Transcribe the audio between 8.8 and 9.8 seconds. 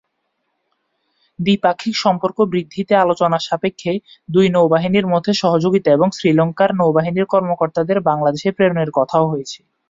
কথাও হয়েছে।